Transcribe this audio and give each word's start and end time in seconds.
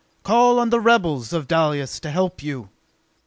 Call 0.23 0.57
on 0.59 0.71
the 0.71 0.79
rebels 0.79 1.31
of 1.31 1.47
Dalis 1.47 1.99
to 1.99 2.09
help 2.09 2.41
you!" 2.41 2.69